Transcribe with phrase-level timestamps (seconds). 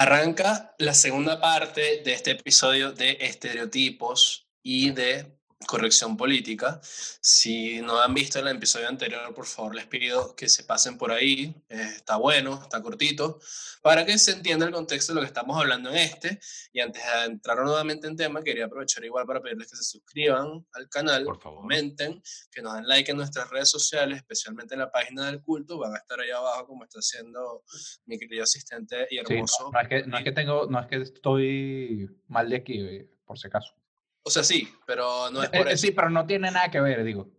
[0.00, 6.80] Arranca la segunda parte de este episodio de estereotipos y de corrección política.
[7.20, 11.12] Si no han visto el episodio anterior, por favor les pido que se pasen por
[11.12, 11.54] ahí.
[11.68, 13.38] Eh, está bueno, está cortito,
[13.82, 16.40] para que se entienda el contexto de lo que estamos hablando en este.
[16.72, 20.66] Y antes de entrar nuevamente en tema, quería aprovechar igual para pedirles que se suscriban
[20.72, 21.60] al canal, Por favor.
[21.60, 25.78] comenten, que nos den like en nuestras redes sociales, especialmente en la página del culto.
[25.78, 27.62] Van a estar ahí abajo como está haciendo
[28.06, 29.70] mi querido asistente y Sí, no, hermoso.
[29.72, 33.10] no es que, no es que tengo, no es que estoy mal de aquí, eh,
[33.24, 33.74] por si acaso.
[34.22, 35.86] O sea, sí, pero no es Eh, por eh, eso.
[35.86, 37.30] sí, pero no tiene nada que ver, digo.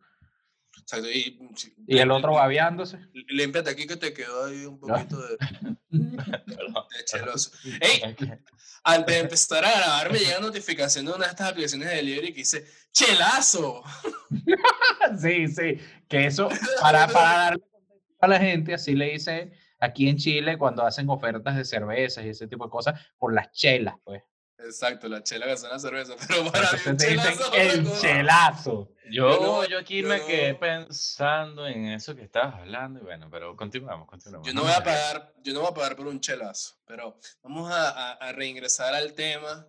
[0.81, 2.98] Exacto, y, sí, Y el otro babeándose.
[3.30, 5.38] Límpiate aquí que te quedó ahí un poquito de,
[5.89, 6.86] Perdón.
[6.98, 7.52] de cheloso.
[7.81, 8.16] ¡Ey!
[8.84, 12.30] Antes de empezar a grabar me llega notificación de una de estas aplicaciones de delivery
[12.34, 13.84] que dice ¡Chelazo!
[15.22, 15.77] sí, sí.
[16.09, 16.50] Que eso,
[16.81, 17.63] para, para darle
[18.20, 22.30] a la gente, así le dice aquí en Chile cuando hacen ofertas de cervezas y
[22.30, 24.23] ese tipo de cosas, por las chelas, pues.
[24.64, 27.54] Exacto, la chela que suena a cerveza, pero para mí un chelazo.
[27.54, 28.92] el chelazo.
[29.06, 33.00] Yo, Yo no- yo aquí yo me no- quedé pensando en eso que estabas hablando
[33.00, 34.48] y bueno, pero continuamos, continuamos.
[34.48, 37.72] Yo no voy a pagar, yo no voy a pagar por un chelazo, pero vamos
[37.72, 39.68] a, a- a reingresar al tema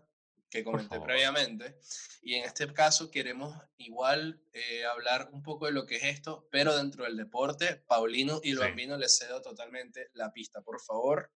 [0.49, 1.79] que comenté previamente.
[2.21, 6.47] Y en este caso queremos igual eh, hablar un poco de lo que es esto,
[6.53, 7.77] pero dentro del deporte.
[7.89, 8.63] Paulino y el Sí.
[8.63, 11.33] Bambino les cedo totalmente la pista, por favor.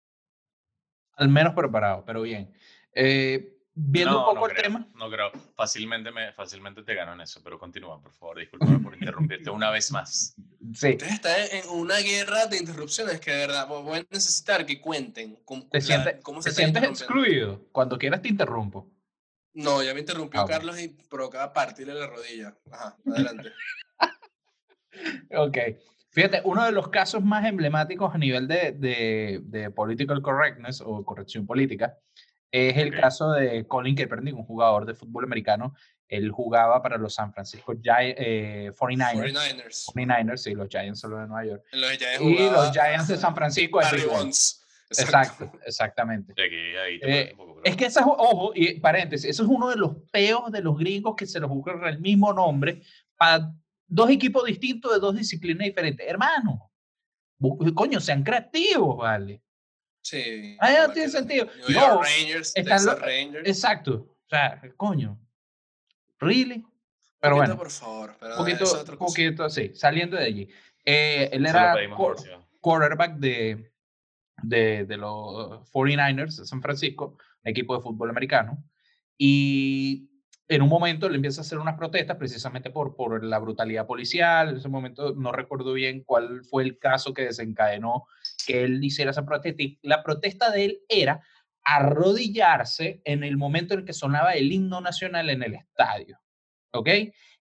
[1.13, 2.53] Al menos preparado, pero bien.
[2.95, 4.87] Eh, viendo No, un poco no el creo, tema.
[4.95, 5.31] No creo.
[5.55, 8.39] Fácilmente, me, fácilmente te gano en eso, pero continúa, por favor.
[8.39, 10.33] Discúlpame por interrumpirte una vez más.
[10.73, 10.89] Sí.
[10.91, 14.79] Ustedes están en una guerra de interrupciones que de verdad vo- voy a necesitar que
[14.79, 17.65] cuenten cómo, ¿Te, la- sientes, cómo te se está sientes excluido?
[17.71, 18.89] Cuando quieras te interrumpo.
[19.53, 20.45] No, ya me interrumpió Ah.
[20.47, 22.57] Carlos y provocaba partirle la rodilla.
[22.71, 23.51] Ajá, adelante.
[25.31, 25.57] Ok.
[26.11, 31.03] Fíjate, uno de los casos más emblemáticos a nivel de, de, de political correctness o
[31.03, 31.97] corrección política
[32.69, 32.99] es el Ok.
[33.01, 35.73] caso de Colin Kaepernick, un jugador de fútbol americano.
[36.07, 39.33] Él jugaba para los San Francisco Gi- eh, 49ers.
[39.33, 39.85] 49ers.
[39.93, 41.63] 49ers, sí, los Giants son los de Nueva York.
[41.71, 44.03] Los Y los Giants de San Francisco Barry.
[44.03, 44.61] Bonds.
[44.87, 46.31] Exacto, exactamente.
[46.33, 49.41] Aquí, ahí te Eh, un poco, pero- Es que esa es, ojo, y paréntesis, eso
[49.43, 52.83] es uno de los peos de los gringos que se los buscan el mismo nombre
[53.17, 53.51] para
[53.87, 56.05] dos equipos distintos de dos disciplinas diferentes.
[56.07, 56.71] Hermano,
[57.73, 59.41] coño, sean creativos, ¿vale?
[60.05, 60.55] Sí.
[60.59, 61.45] Ah, ya igual tiene sentido.
[61.45, 63.47] New York No, Rangers, están Texas los- Rangers.
[63.49, 63.93] Exacto.
[63.95, 65.19] O sea, coño.
[66.19, 66.63] ¿Really?
[67.19, 68.15] Pero Poquito, bueno, por favor.
[68.19, 68.65] Pero poquito,
[68.99, 70.49] poquito, sí, saliendo de allí.
[70.85, 72.23] Eh, él era pedimos
[72.61, 73.71] quarterback de,
[74.43, 78.63] de, de los 49ers de San Francisco, equipo de fútbol americano,
[79.17, 80.07] y
[80.47, 84.49] en un momento le empieza a hacer unas protestas precisamente por, por la brutalidad policial.
[84.49, 88.05] En ese momento no recuerdo bien cuál fue el caso que desencadenó
[88.45, 89.63] que él hiciera esa protesta.
[89.63, 91.21] Y la protesta de él era
[91.63, 96.19] arrodillarse en el momento en el que sonaba el himno nacional en el estadio.
[96.71, 96.89] ¿Ok?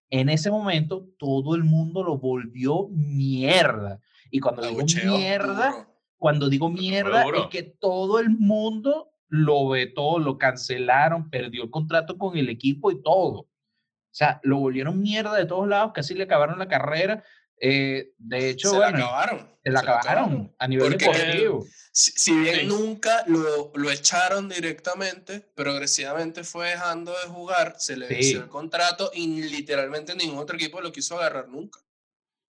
[0.09, 4.00] En ese momento todo el mundo lo volvió mierda.
[4.31, 10.39] Y cuando digo mierda, cuando digo mierda, es que todo el mundo lo vetó, lo
[10.39, 13.39] cancelaron, perdió el contrato con el equipo y todo.
[13.41, 17.25] O sea, lo volvieron mierda de todos lados, casi le acabaron la carrera.
[17.61, 19.51] Eh, de hecho, Se la acabaron.
[19.62, 21.65] se la se acabaron a nivel deportivo.
[21.93, 22.67] Si, si bien Sí.
[22.67, 28.15] nunca lo, lo echaron directamente, progresivamente fue dejando de jugar, se le Sí.
[28.15, 31.81] venció el contrato y literalmente ningún otro equipo lo quiso agarrar nunca.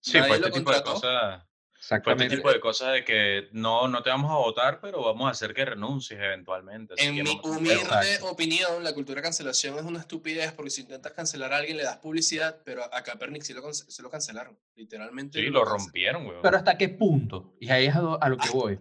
[0.01, 1.45] Sí, nadie fue lo este tipo de contrató.
[1.87, 2.03] Cosas.
[2.03, 2.35] Fue este Exactamente.
[2.37, 5.53] tipo de cosas de que no, no te vamos a votar, pero vamos a hacer
[5.53, 6.93] que renuncies eventualmente.
[6.95, 8.27] así En mi humilde Exacto.
[8.31, 11.83] opinión, la cultura de cancelación es una estupidez porque si intentas cancelar a alguien le
[11.83, 15.39] das publicidad, pero a Kaepernick sí lo, sí lo cancelaron, literalmente.
[15.39, 15.79] Sí, lo cancelaron.
[15.85, 16.41] rompieron, weón.
[16.41, 18.79] Pero hasta qué punto, y ahí es a lo, a lo que voy.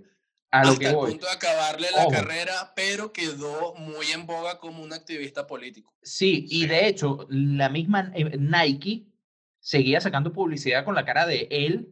[0.50, 1.10] A lo Hasta que el voy.
[1.10, 2.10] punto de acabarle la Ojo.
[2.12, 5.92] carrera, pero quedó muy en boga como un activista político.
[6.00, 6.66] Sí, y Sí.
[6.68, 9.08] de hecho, la misma eh, Nike
[9.58, 11.88] seguía sacando publicidad con la cara de él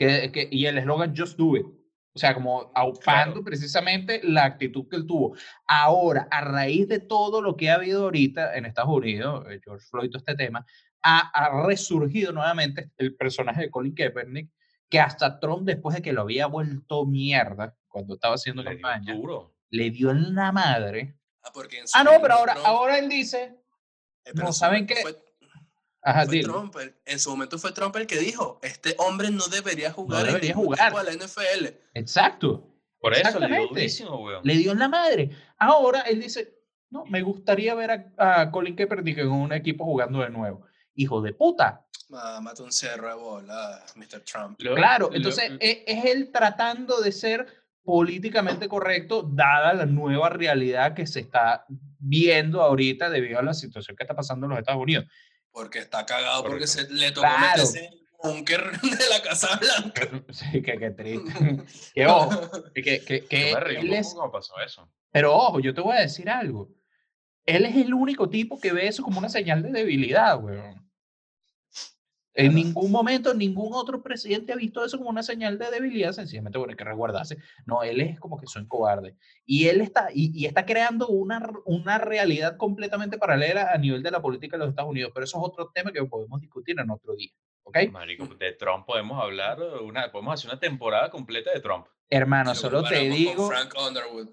[0.00, 1.66] que, que- y el eslogan Just Do It.
[2.12, 3.44] O sea, como aupando Claro.
[3.44, 5.36] precisamente la actitud que él tuvo.
[5.68, 9.86] Ahora, a raíz de todo lo que ha habido ahorita en Estados Unidos, eh, George
[9.88, 10.66] Floyd, todo este tema,
[11.02, 14.50] ha, ha resurgido nuevamente el personaje de Colin Kaepernick,
[14.88, 19.14] que hasta Trump, después de que lo había vuelto mierda cuando estaba haciendo Le campaña,
[19.70, 21.16] le dio en la madre.
[21.44, 23.54] Ah, porque en su Ah, no, pero ahora, Trump- ahora él dice,
[24.24, 24.96] eh, no, ¿saben qué?
[24.96, 25.16] fue-
[26.02, 26.40] ajá, Fue.
[26.40, 30.50] Trump, en su momento fue Trump el que dijo, este hombre no debería jugar debería
[30.52, 30.92] en ningún jugar.
[31.06, 31.66] de la NFL.
[31.94, 32.66] Exacto.
[32.98, 34.40] Por eso le dio durísimo, weón.
[34.44, 35.30] Le dio en la madre.
[35.58, 36.54] Ahora él dice,
[36.90, 40.66] no, me gustaría ver a, a Colin Kaepernick en un equipo jugando de nuevo.
[40.94, 41.86] Hijo de puta.
[42.12, 44.20] Ah, mata un cerro de bola, Mr.
[44.20, 44.60] Trump.
[44.60, 47.46] Lo- Claro, lo- entonces e- es, él tratando de ser
[47.84, 51.64] políticamente correcto dada la nueva realidad que se está
[51.98, 55.06] viendo ahorita debido a la situación que está pasando en los Estados Unidos.
[55.52, 60.08] Porque está cagado, porque se le tocó meterse en el búnker de la Casa Blanca.
[60.32, 61.64] Sí, que, que triste.
[61.94, 64.14] que ojo, que, que, que él es...
[64.14, 64.90] ¿Cómo pasó eso?
[65.10, 66.70] Pero ojo, yo te voy a decir algo.
[67.46, 70.89] Él es el único tipo que ve eso como una señal de debilidad, weón.
[72.46, 76.58] En ningún momento, ningún otro presidente ha visto eso como una señal de debilidad, sencillamente
[76.58, 77.38] porque hay que resguardarse.
[77.66, 79.16] No, él es como que soy cobarde.
[79.44, 84.22] Y él está, y, está creando una, una realidad completamente paralela a nivel de la
[84.22, 85.12] política de los Estados Unidos.
[85.14, 87.30] Pero eso es otro tema que podemos discutir en otro día.
[87.64, 87.78] ¿Ok?
[87.92, 91.86] Marico, de Trump podemos hablar, una, podemos hacer una temporada completa de Trump.
[92.08, 93.48] Hermano, solo te digo.
[93.48, 94.28] Frank Underwood.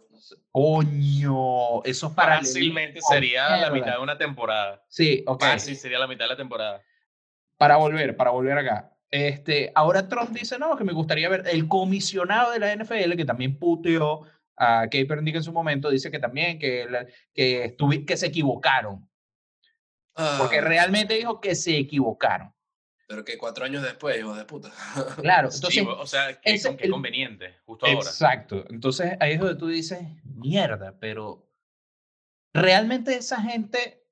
[0.51, 4.83] Coño, eso Fácilmente sería la mitad de una temporada.
[4.87, 5.43] Sí, ok.
[5.57, 6.83] Sí, sería la mitad de la temporada
[7.57, 8.93] para volver, para volver acá.
[9.09, 13.25] Este, ahora Trump dice, no, que me gustaría ver, el comisionado de la NFL, que
[13.25, 14.23] también puteó
[14.57, 16.87] a Kaepernick en su momento, dice que también que,
[17.33, 17.75] que,
[18.05, 19.07] que se equivocaron.
[20.39, 20.61] Porque ah.
[20.61, 22.51] realmente dijo que se equivocaron.
[23.07, 24.71] Pero que cuatro años después, hijo de puta.
[25.21, 25.85] Claro, entonces...
[25.87, 27.99] o sea, qué, qué conveniente, justo ahora.
[27.99, 28.65] Exacto.
[28.69, 31.47] Entonces ahí es donde tú dices, mierda, pero
[32.53, 34.03] realmente esa gente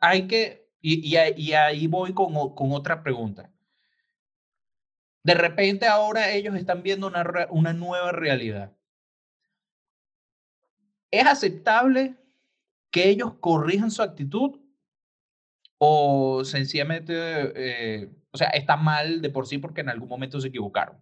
[0.00, 3.48] hay que y, y, ahí voy con, con, otra pregunta.
[5.22, 8.72] De repente ahora ellos están viendo una, una nueva realidad.
[11.12, 12.16] ¿Es aceptable
[12.90, 14.58] que ellos corrijan su actitud
[15.78, 20.48] o sencillamente, eh, o sea, está mal de por sí porque en algún momento se
[20.48, 21.00] equivocaron?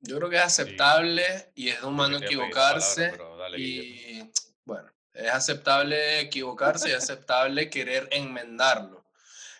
[0.00, 3.12] Yo creo que es aceptable y es humano equivocarse.
[3.56, 4.22] y
[4.64, 8.97] bueno, es aceptable equivocarse y es aceptable querer enmendarlo.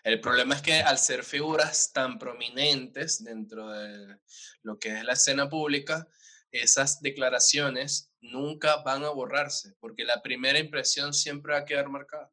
[0.09, 4.17] El problema es que al ser figuras tan prominentes dentro de
[4.63, 6.09] lo que es la escena pública,
[6.51, 12.33] esas declaraciones nunca van a borrarse, porque la primera impresión siempre va a quedar marcada.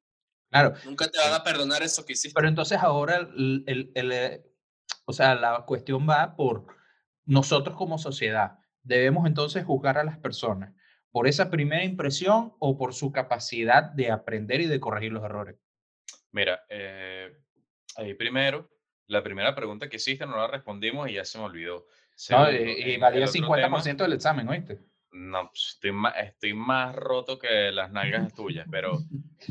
[0.50, 0.74] Claro.
[0.86, 2.33] Nunca te van a perdonar eso que hiciste.
[2.33, 4.45] Pero entonces ahora, el, el, eh,
[5.04, 6.68] o sea, la cuestión va por
[7.25, 8.57] nosotros como sociedad.
[8.83, 10.74] Debemos entonces juzgar a las personas
[11.12, 15.57] por esa primera impresión o por su capacidad de aprender y de corregir los errores.
[16.31, 17.31] Mira, eh,
[17.98, 18.70] Ahí primero,
[19.08, 21.88] la primera pregunta que hiciste no la respondimos y ya se me olvidó.
[22.30, 24.80] no, y, valía 50% del examen, ¿oíste?
[25.12, 29.00] No, pues, estoy más, estoy más roto que las nalgas tuyas, pero...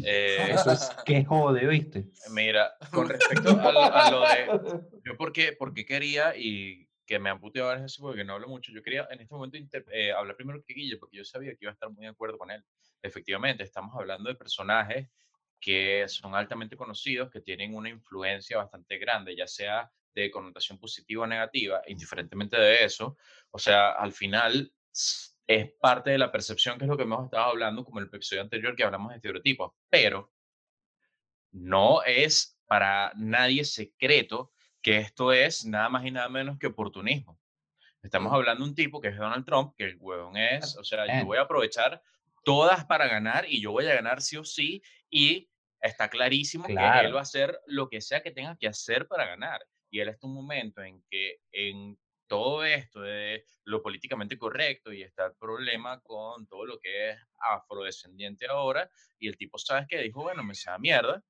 [0.04, 2.10] Eh, Eso es que jode, ¿viste?
[2.30, 4.80] Mira, con respecto a, lo de...
[5.04, 8.72] Yo porque, porque quería, y que me han puteado a veces porque no hablo mucho,
[8.72, 9.58] yo quería en este momento
[9.92, 12.38] eh, hablar primero que Guille, porque yo sabía que iba a estar muy de acuerdo
[12.38, 12.62] con él.
[13.02, 15.08] Efectivamente, estamos hablando de personajes
[15.60, 21.24] que son altamente conocidos, que tienen una influencia bastante grande, ya sea de connotación positiva
[21.24, 23.16] o negativa, indiferentemente de eso.
[23.50, 24.72] O sea, al final
[25.46, 28.42] es parte de la percepción, que es lo que hemos estado hablando, como el episodio
[28.42, 30.32] anterior que hablamos de estereotipos, pero
[31.50, 37.40] no es para nadie secreto que esto es nada más y nada menos que oportunismo.
[38.02, 41.06] Estamos hablando de un tipo que es Donald Trump, que el huevón es, o sea,
[41.20, 42.02] yo voy a aprovechar
[42.44, 45.48] todas para ganar y yo voy a ganar sí o sí y
[45.80, 49.26] está clarísimo que él va a hacer lo que sea que tenga que hacer para
[49.26, 49.60] ganar.
[49.90, 54.92] Y él está en un momento en que en todo esto de lo políticamente correcto
[54.92, 59.86] y está el problema con todo lo que es afrodescendiente ahora, y el tipo, ¿sabes
[59.88, 61.22] que Dijo, bueno, me sea mierda,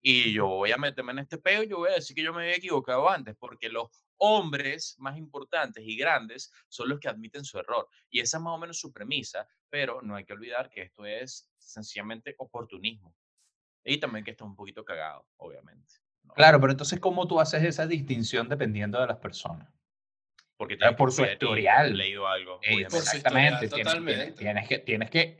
[0.00, 2.32] y yo voy a meterme en este peo y yo voy a decir que yo
[2.32, 7.44] me había equivocado antes, porque los hombres más importantes y grandes son los que admiten
[7.44, 7.88] su error.
[8.10, 11.06] Y esa es más o menos su premisa, pero no hay que olvidar que esto
[11.06, 13.14] es sencillamente oportunismo.
[13.84, 15.94] Y también que está un poquito cagado, obviamente.
[16.34, 19.72] Claro, pero entonces, ¿cómo tú haces esa distinción dependiendo de las personas?
[20.56, 21.96] Porque por su historial.
[21.96, 22.58] leído algo.
[22.62, 23.68] Exactamente.
[23.68, 25.38] tienes, que, tienes que,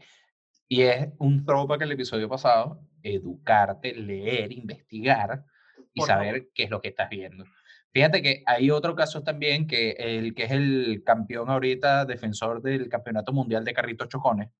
[0.68, 5.44] y es un tropa que el episodio pasado, educarte, leer, investigar
[5.92, 7.44] y saber qué es lo que estás viendo.
[7.92, 12.88] Fíjate que hay otro caso también que el que es el campeón ahorita, defensor del
[12.88, 14.50] campeonato mundial de carritos chocones,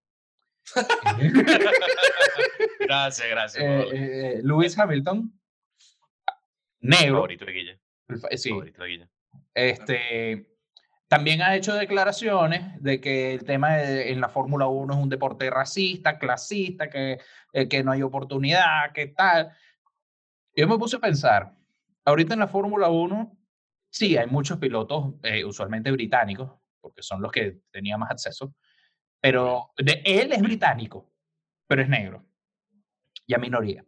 [2.81, 3.65] gracias, gracias.
[3.65, 5.33] Eh, eh, Lewis Hamilton,
[6.81, 7.17] negro.
[7.17, 7.79] Favorito de Guilla.
[8.37, 8.51] Sí.
[8.51, 9.09] Favorito de Guilla.
[9.55, 10.47] Este,
[11.09, 15.51] también ha hecho declaraciones de que el tema en la Fórmula 1 es un deporte
[15.51, 17.19] racista, clasista, que,
[17.53, 19.51] eh, que no hay oportunidad, que tal.
[20.55, 21.55] Yo me puse a pensar,
[22.09, 23.39] ahorita en la Fórmula 1,
[23.91, 25.15] sí, hay muchos pilotos,
[25.47, 28.55] usualmente británicos, porque son los que tenían más acceso,
[29.21, 31.13] pero de, él es británico,
[31.67, 32.25] pero es negro
[33.27, 33.85] y a minoría.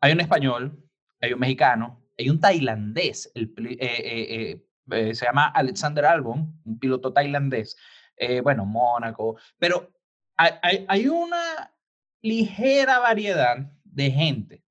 [0.00, 0.82] Hay un español,
[1.20, 6.78] hay un mexicano, hay un tailandés, el, eh, eh, eh, se llama Alexander Albon, un
[6.78, 7.76] piloto tailandés,
[8.16, 9.92] eh, bueno, Mónaco, pero
[10.36, 11.74] hay, hay, hay una
[12.22, 14.64] ligera variedad de gente.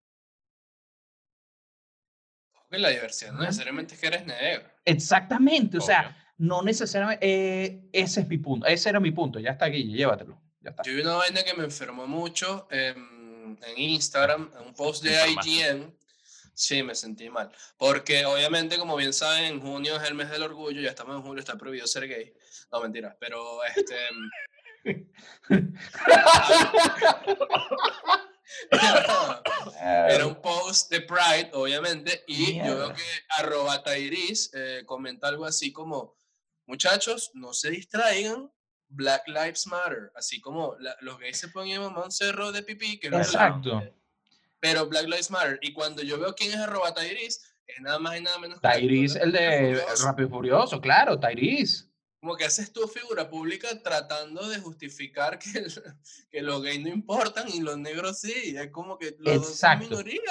[2.67, 4.69] Porque la diversidad no necesariamente es que eres negro.
[4.83, 6.15] Exactamente, o sea, Obvio.
[6.37, 10.41] no necesariamente, eh, ese es mi punto, ese era mi punto, ya está aquí, llévatelo,
[10.61, 10.83] ya está.
[10.83, 15.15] Yo vi una vaina que me enfermó mucho en, en Instagram, en un post de.
[15.29, 15.95] IGN.
[16.55, 17.51] Sí, me sentí mal.
[17.77, 21.21] Porque obviamente, como bien saben, en junio es el mes del orgullo, ya estamos en
[21.21, 22.33] julio, está prohibido ser gay.
[22.71, 23.95] No, mentira, pero este...
[29.81, 32.93] Era un post de Pride, obviamente, y yo veo Mierda.
[32.93, 36.15] que arroba Tairis eh, comenta algo así como,
[36.65, 38.51] muchachos, no se distraigan,
[38.87, 42.99] Black Lives Matter, así como la- los gays se ponen a un cerro de pipí,
[42.99, 43.81] que Exacto.
[44.59, 48.17] pero Black Lives Matter, y cuando yo veo quién es arroba Tairis, es nada más
[48.17, 49.83] y nada menos Tyrese, el de.
[50.03, 51.85] Rápido y Furioso, claro, Tyrese.
[52.19, 55.73] Como que haces tu figura pública tratando de justificar que, el-
[56.31, 59.51] que los gays no importan y los negros sí, es como que los dos son
[59.73, 59.89] Exacto.
[59.89, 60.21] minoría.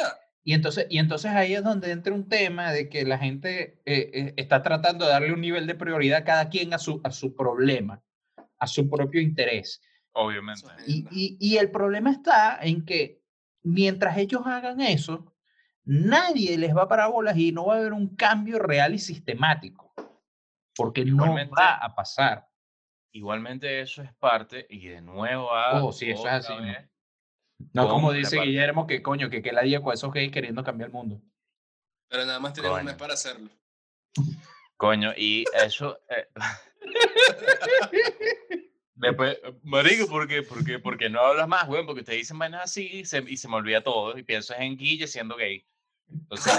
[0.46, 4.10] Y entonces, y entonces ahí es donde entra un tema de que la gente eh,
[4.12, 7.10] eh, está tratando de darle un nivel de prioridad a cada quien a su, a
[7.10, 8.02] su problema,
[8.58, 9.80] a su propio interés.
[10.12, 10.68] Obviamente.
[10.86, 13.22] Y, y- y el problema está en que
[13.62, 15.34] mientras ellos hagan eso,
[15.84, 18.98] nadie les va a parar bolas y no va a haber un cambio real y
[18.98, 19.83] sistemático,
[20.76, 22.48] porque Igualmente- no va a pasar.
[23.12, 26.88] Igualmente eso es parte, y de nuevo a Oh, sí, eso es así, vez,
[27.72, 30.64] No como dice parte- Guillermo, que coño, que, que la día con esos gays queriendo
[30.64, 31.20] cambiar el mundo.
[32.08, 33.48] Pero nada más tienen un mes para hacerlo.
[34.76, 35.98] Coño, y eso.
[36.10, 36.28] eh,
[38.96, 40.42] Después, marico, ¿por qué?
[40.42, 40.78] ¿Por qué?
[40.78, 43.56] Porque no hablas más, güey, porque ustedes dicen vainas así y se, y se me
[43.56, 44.16] olvida todo.
[44.18, 45.66] Y pienso en Guille siendo gay.
[46.08, 46.52] Entonces,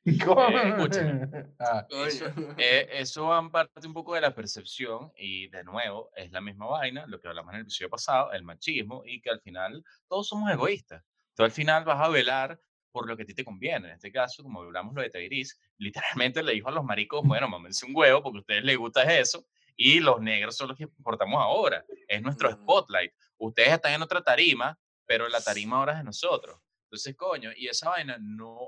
[0.04, 1.28] escúchame.
[1.58, 2.26] Ah, Eso,
[2.58, 6.40] eh, eso va en parte un poco de la percepción y de nuevo es la
[6.40, 9.84] misma vaina, lo que hablamos en el episodio pasado, el machismo y que al final
[10.08, 11.04] todos somos egoístas.
[11.34, 12.58] Tú al final vas a velar
[12.90, 13.88] por lo que a ti te conviene.
[13.88, 17.48] En este caso, como hablamos lo de Tairis, literalmente le dijo a los maricos, bueno,
[17.48, 20.84] mámense un huevo porque a ustedes les gusta eso y los negros son los que
[20.84, 21.84] importamos ahora.
[22.08, 23.12] Es nuestro spotlight.
[23.38, 26.58] Ustedes están en otra tarima, pero la tarima ahora es de nosotros.
[26.84, 28.58] Entonces, coño, y esa vaina no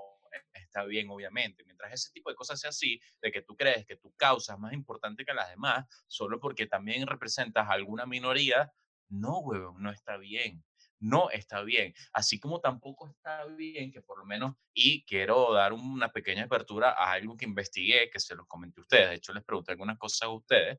[0.52, 1.64] está bien, obviamente.
[1.64, 4.58] Mientras ese tipo de cosas sea así, de que tú crees que tu causa es
[4.58, 8.72] más importante que las demás, solo porque también representas a alguna minoría,
[9.08, 10.64] no, huevón, no está bien.
[11.00, 11.92] No está bien.
[12.12, 16.90] Así como tampoco está bien que por lo menos, y quiero dar una pequeña apertura
[16.92, 19.98] a algo que investigué, que se los comenté a ustedes, de hecho les pregunté algunas
[19.98, 20.78] cosas a ustedes,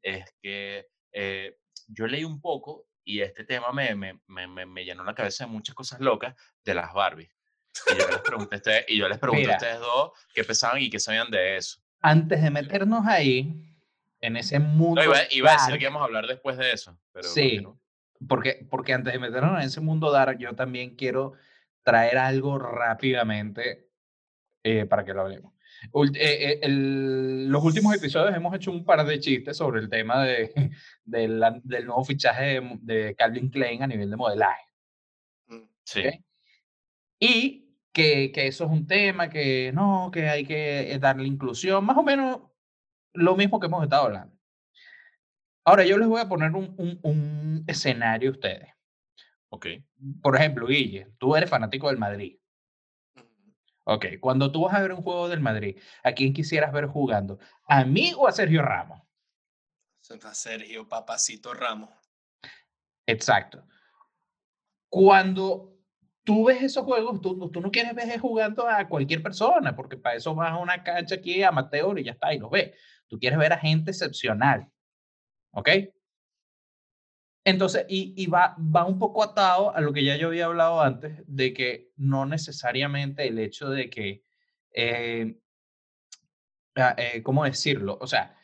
[0.00, 1.56] es que eh,
[1.88, 5.50] yo leí un poco y este tema me, me, me, me- llenó la cabeza de
[5.50, 6.34] muchas cosas locas
[6.64, 7.33] de las Barbies.
[7.92, 9.54] Y yo les pregunté a ustedes, y yo les pregunté Mira.
[9.54, 11.80] a ustedes dos qué pensaban y qué sabían de eso.
[12.00, 13.64] Antes de meternos ahí,
[14.20, 15.00] en ese mundo.
[15.00, 16.98] No, iba, iba a decir dark, que íbamos a hablar después de eso.
[17.12, 17.62] Pero Sí.
[18.28, 21.34] Porque, porque antes de meternos en ese mundo dark, yo también quiero
[21.82, 23.88] traer algo rápidamente
[24.62, 25.52] eh, para que lo hablemos.
[25.92, 29.90] Ult- eh, eh, el- los últimos episodios hemos hecho un par de chistes sobre el
[29.90, 30.52] tema de,
[31.04, 34.62] de la- del nuevo fichaje de, de Calvin Klein a nivel de modelaje.
[35.48, 35.62] Mm.
[35.84, 36.00] Sí.
[36.06, 36.14] Ok.
[37.20, 37.63] Y
[37.94, 41.96] que, que eso es un tema que no, que hay que eh, darle inclusión, más
[41.96, 42.42] o menos
[43.14, 44.36] lo mismo que hemos estado hablando.
[45.64, 48.68] Ahora, yo les voy a poner un, un- un escenario a ustedes.
[49.48, 49.66] Ok.
[50.20, 52.38] Por ejemplo, Guille, tú eres fanático del Madrid.
[53.86, 57.38] Ok, cuando tú vas a ver un juego del Madrid, ¿a quién quisieras ver jugando?
[57.68, 59.00] ¿A mí o a Sergio Ramos?
[60.32, 61.90] Sergio Papacito Ramos.
[63.06, 63.66] Exacto.
[64.88, 65.73] Cuando
[66.24, 70.16] tú ves esos juegos, tú, tú- no quieres ver jugando a cualquier persona, porque para
[70.16, 72.72] eso vas a una cancha aquí amateur y ya está, y los ves.
[73.08, 74.68] Tú quieres ver a gente excepcional.
[75.52, 75.68] ¿Ok?
[77.44, 80.80] Entonces, y, y va, va un poco atado a lo que ya yo había hablado
[80.80, 84.24] antes, de que no necesariamente el hecho de que,
[84.72, 85.36] eh,
[86.76, 87.98] ah, eh, ¿cómo decirlo?
[88.00, 88.36] O sea,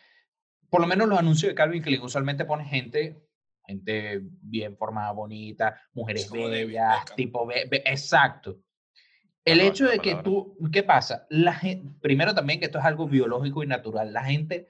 [0.71, 3.23] por lo menos los anuncios de Calvin Klein usualmente pone gente,
[3.71, 7.17] gente bien formada, bonita, mujeres como bellas, Beckham.
[7.17, 8.59] tipo, be- be- exacto.
[9.45, 10.23] El hecho de que palabra.
[10.25, 11.27] tú, ¿qué pasa?
[11.31, 14.12] La gen- primero también que esto es algo biológico y natural.
[14.12, 14.69] La gente,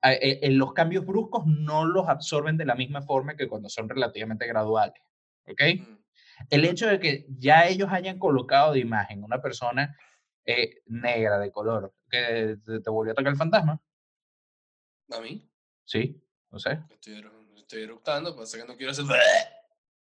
[0.00, 3.68] a- e- en los cambios bruscos no los absorben de la misma forma que cuando
[3.68, 5.00] son relativamente graduales.
[5.46, 5.62] ¿Ok?
[5.78, 5.96] Mm.
[6.50, 9.96] El hecho de que ya ellos hayan colocado de imagen una persona
[10.44, 13.80] eh, negra de color que te, te volvió a tocar el fantasma,
[15.12, 15.48] A mí,
[15.84, 16.78] sí, no sé.
[16.90, 17.22] estoy,
[17.66, 19.04] estoy eructando, pasa que no quiero hacer.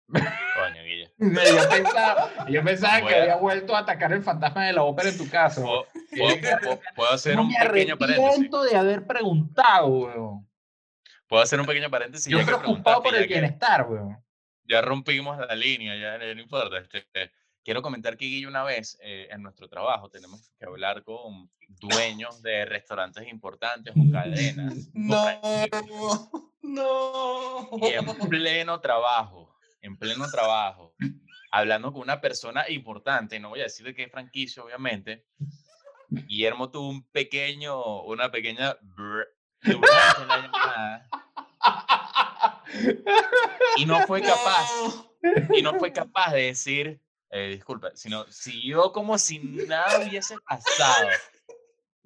[0.08, 1.14] Coño, Guille.
[1.20, 5.18] Yo pensaba, yo pensaba que había vuelto a atacar el fantasma de la ópera en
[5.18, 5.62] tu casa.
[5.62, 5.84] ¿Puedo,
[6.96, 8.50] puedo- hacer No un pequeño paréntesis?
[8.72, 10.48] de haber preguntado, weón.
[11.28, 12.32] Puedo hacer un pequeño paréntesis.
[12.32, 14.18] Yo preocupado por el ya que bienestar, weón.
[14.64, 16.80] Ya rompimos la línea, ya, ya no importa.
[16.80, 17.30] Este, eh,
[17.64, 22.42] quiero comentar que Guille una vez eh, en nuestro trabajo tenemos que hablar con dueños
[22.42, 24.74] de restaurantes importantes o cadenas.
[24.94, 27.70] No, no.
[27.82, 30.96] Y en pleno trabajo, en pleno trabajo,
[31.52, 35.26] hablando con una persona importante, no voy a decir de qué franquicia, obviamente,
[36.10, 41.10] Guillermo tuvo un pequeño, una pequeña durante la llamada
[43.78, 44.70] y no fue capaz,
[45.22, 45.56] No.
[45.56, 51.10] y no fue capaz de decir, eh, disculpa, sino siguió como si nada hubiese pasado.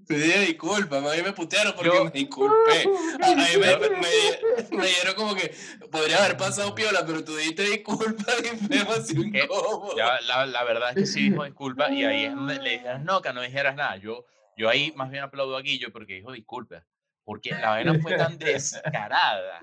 [0.08, 2.84] Pedí disculpas, a mí me putearon porque Yo- me disculpé.
[3.24, 5.54] A mí me, me, me- me dieron como que
[5.92, 9.44] podría haber pasado piola, pero tú diste disculpas y fue demasiado ¿Qué?
[9.44, 9.96] incómodo.
[9.96, 13.02] Ya, la, la verdad es que sí dijo disculpa y ahí es donde le dijeras
[13.04, 13.96] no, que no dijeras nada.
[13.98, 14.26] Yo,
[14.58, 16.86] yo ahí más bien aplaudo a Guillo porque dijo disculpa,
[17.24, 19.62] porque la vaina fue tan descarada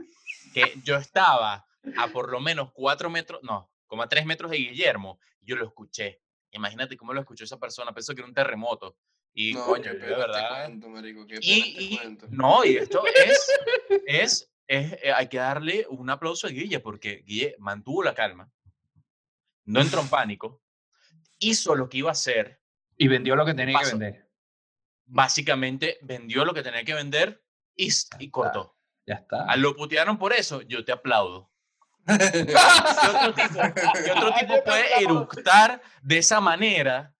[0.54, 1.66] que yo estaba
[1.96, 5.56] a por lo menos cuatro metros, no, como a tres metros de Guillermo, y yo
[5.56, 6.20] lo escuché.
[6.52, 8.96] Imagínate cómo lo escuchó esa persona, pensó que era un terremoto.
[9.32, 10.64] Y No, coño, de verdad.
[10.66, 13.48] cuento, marico, qué Y, y- no, y esto es,
[14.06, 18.50] es, es, eh, hay que darle un aplauso a Guille porque Guille mantuvo la calma,
[19.64, 20.60] no entró en pánico,
[21.38, 22.60] hizo lo que iba a hacer,
[22.96, 23.98] Y vendió lo que tenía que Paso.
[23.98, 24.28] vender.
[25.06, 27.42] básicamente vendió lo que tenía que vender
[27.76, 28.76] y, y cortó.
[29.06, 29.44] Ya está.
[29.44, 31.50] A lo putearon por eso, yo te aplaudo.
[32.06, 33.60] ¿Qué otro tipo,
[34.04, 37.14] qué otro tipo puede eructar de esa manera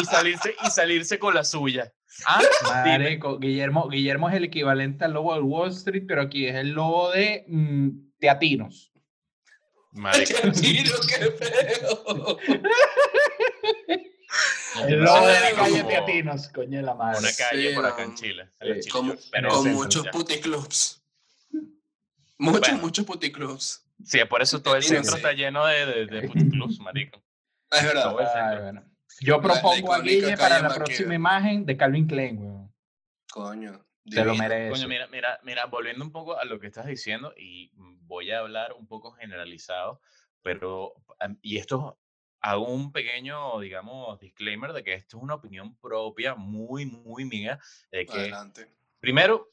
[0.00, 1.92] y salirse, y salirse con la suya?
[2.26, 2.40] ¿Ah?
[2.62, 6.70] Marico, Guillermo, Guillermo es el equivalente al lobo del Wall Street, pero aquí es el
[6.70, 7.88] lobo de mm,
[8.18, 8.92] teatinos.
[9.92, 12.38] Marico, ¡Qué feo!
[14.86, 17.18] El lobo de la como calle teatinos, coño de la madre.
[17.20, 18.14] Una calle Sí, por acá en.
[18.14, 18.50] Chile.
[18.82, 18.90] Sí.
[18.90, 21.02] Como, pero- con muchos puticlubs.
[22.38, 22.78] Muchos, Bueno.
[22.78, 23.82] muchos puticlubs.
[24.04, 25.16] Sí, por eso todo el centro sí.
[25.16, 27.22] está lleno de, de, de puticlubs, marico.
[27.70, 28.10] Es verdad.
[28.10, 28.62] Todo el Ay, centro.
[28.62, 28.84] bueno.
[29.20, 32.74] Yo propongo a Guille para la próxima imagen de Calvin Klein, weón.
[33.30, 33.86] Coño.
[34.08, 34.48] Te lo divino.
[34.48, 34.70] merece.
[34.70, 38.40] Coño, mira, mira, mira, volviendo un poco a lo que estás diciendo, y voy a
[38.40, 40.00] hablar un poco generalizado,
[40.42, 40.94] pero,
[41.42, 41.98] y esto
[42.40, 47.58] hago un pequeño, digamos, disclaimer de que esto es una opinión propia, muy, muy mía,
[47.90, 48.70] de que Adelante.
[49.00, 49.52] Primero,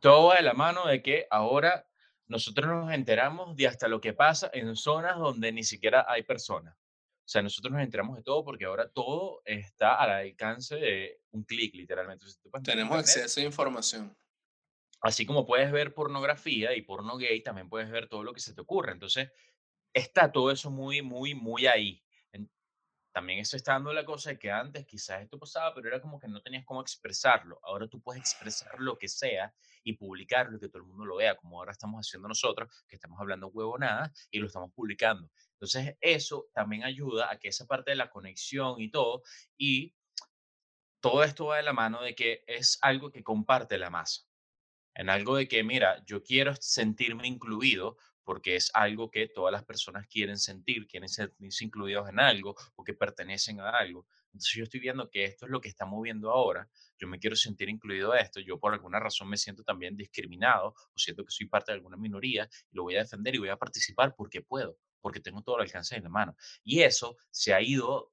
[0.00, 1.86] todo va de la mano de que ahora
[2.26, 6.74] nosotros nos enteramos de hasta lo que pasa en zonas donde ni siquiera hay personas.
[7.30, 11.44] O sea, nosotros nos enteramos de todo porque ahora todo está al alcance de un
[11.44, 12.24] clic, literalmente.
[12.24, 14.18] Entonces, tú Tenemos internet, acceso a información.
[15.00, 18.52] Así como puedes ver pornografía y porno gay, también puedes ver todo lo que se
[18.52, 18.90] te ocurre.
[18.90, 19.30] Entonces,
[19.92, 22.02] está todo eso muy, muy, muy ahí.
[23.12, 26.18] También eso está dando la cosa de que antes quizás esto pasaba, pero era como
[26.18, 27.60] que no tenías cómo expresarlo.
[27.62, 31.16] Ahora tú puedes expresar lo que sea y publicarlo y que todo el mundo lo
[31.16, 35.30] vea, como ahora estamos haciendo nosotros, que estamos hablando huevonadas y lo estamos publicando.
[35.60, 39.22] Entonces, eso también ayuda a que esa parte de la conexión y todo,
[39.58, 39.94] y
[41.00, 44.22] todo esto va de la mano de que es algo que comparte la masa
[44.94, 49.64] en algo de que, mira, yo quiero sentirme incluido porque es algo que todas las
[49.64, 54.06] personas quieren sentir, quieren sentirse incluidos en algo o que pertenecen a algo.
[54.26, 56.68] Entonces yo estoy viendo que esto es lo que está moviendo ahora,
[56.98, 60.68] yo me quiero sentir incluido a esto, yo por alguna razón me siento también discriminado
[60.68, 63.48] o siento que soy parte de alguna minoría y lo voy a defender y voy
[63.48, 66.36] a participar porque puedo, porque tengo todo el alcance en la mano.
[66.64, 68.12] Y eso se ha ido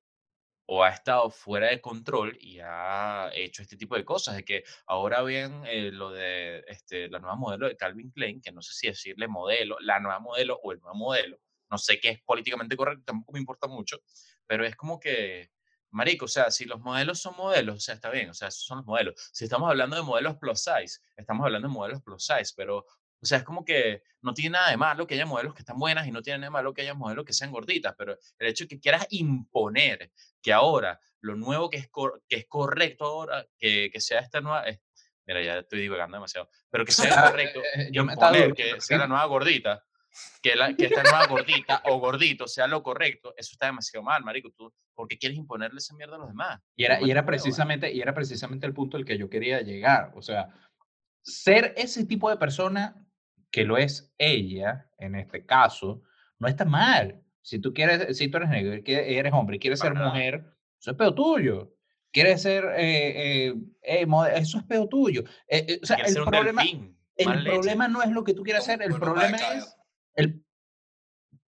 [0.67, 4.63] o ha estado fuera de control y ha hecho este tipo de cosas, de que
[4.85, 8.73] ahora ven eh, lo de este, la nueva modelo de Calvin Klein, que no sé
[8.73, 12.75] si decirle modelo, la nueva modelo o el nuevo modelo, no sé qué es políticamente
[12.75, 13.99] correcto, tampoco me importa mucho,
[14.45, 15.51] pero es como que,
[15.91, 18.65] marico, o sea, si los modelos son modelos, o sea, está bien, o sea, esos
[18.65, 19.29] son los modelos.
[19.31, 22.85] Si estamos hablando de modelos plus size, estamos hablando de modelos plus size, pero,
[23.21, 25.77] o sea, es como que no tiene nada de malo que haya modelos que están
[25.79, 28.47] buenas y no tiene nada de malo que haya modelos que sean gorditas, pero el
[28.47, 33.05] hecho de que quieras imponer que ahora lo nuevo que es, cor- que es correcto
[33.05, 34.79] ahora, que, que sea esta nueva, es-
[35.25, 39.25] mira, ya estoy divagando demasiado, pero que sea correcto Eh, imponer que sea la nueva
[39.25, 39.83] gordita,
[40.41, 44.23] que, la, que esta nueva gordita o gordito sea lo correcto, eso está demasiado mal,
[44.23, 46.59] marico, tú, ¿por qué quieres imponerle esa mierda a los demás?
[46.75, 47.27] Y era, y era ¿vale?
[47.37, 50.11] precisamente, y era precisamente el punto al que yo quería llegar.
[50.15, 50.49] O sea,
[51.21, 52.95] ser ese tipo de persona
[53.51, 56.03] que lo es ella, en este caso,
[56.39, 57.21] no está mal.
[57.41, 60.09] Si tú quieres, si tú eres negro, eres hombre y quieres Para ser nada.
[60.09, 60.45] mujer,
[60.79, 61.73] eso es peor tuyo.
[62.11, 65.23] Quieres ser, eh, eh, eh, eso es peor tuyo.
[65.47, 68.43] Eh, eh, o sea, Quieres el problema, delfín, el problema no es lo que tú
[68.43, 69.77] quieras hacer, el problema es
[70.15, 70.43] el...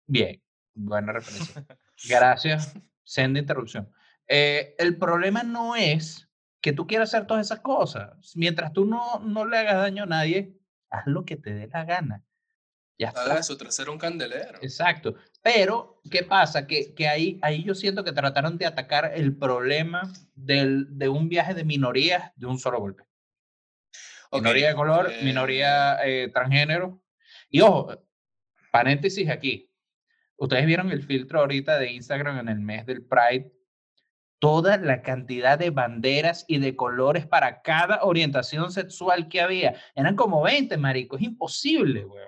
[0.06, 0.42] Bien,
[0.74, 1.66] buena referencia.
[2.10, 3.92] Gracias, senda interrupción.
[4.28, 6.30] Eh, el problema no es
[6.62, 8.34] que tú quieras hacer todas esas cosas.
[8.36, 10.57] Mientras tú no, no le hagas daño a nadie,
[10.90, 12.24] haz lo que te dé la gana.
[13.00, 13.24] Ya está.
[13.24, 14.58] Haga su trasero un candelero.
[14.62, 15.16] Exacto.
[15.44, 16.66] Pero, ¿qué pasa?
[16.66, 21.30] Que, que ahí, ahí yo siento que trataron de atacar el problema del, de un
[21.30, 23.04] viaje de minorías de un solo golpe.
[24.32, 27.02] Minoría de color, eh, minoría eh, transgénero.
[27.50, 28.04] Y ojo,
[28.72, 29.72] paréntesis aquí.
[30.36, 33.52] Ustedes vieron el filtro ahorita de Instagram en el mes del Pride.
[34.40, 39.76] Toda la cantidad de banderas y de colores para cada orientación sexual que había.
[39.96, 41.16] Eran como 20, marico.
[41.18, 42.28] Es imposible, weón.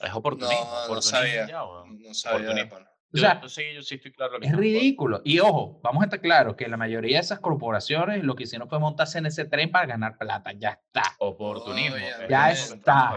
[0.00, 0.64] Es oportunismo.
[0.64, 1.46] No, no oportunismo sabía.
[1.46, 1.58] ya.
[1.60, 2.36] No sabía.
[2.38, 2.70] Oportunismo.
[2.70, 2.90] pana.
[2.90, 4.38] O Yo, sea, yo sí, yo sí estoy claro.
[4.42, 5.22] Es ridículo.
[5.24, 8.68] Y ojo, vamos a estar claros que la mayoría de esas corporaciones lo que hicieron
[8.68, 10.50] fue montarse en ese tren para ganar plata.
[10.52, 11.14] Ya está.
[11.18, 11.94] Oportunismo.
[11.96, 13.14] Es de ya que está.